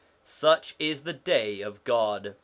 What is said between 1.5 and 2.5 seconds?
of God.